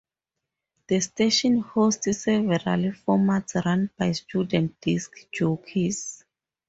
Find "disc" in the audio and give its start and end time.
4.81-5.11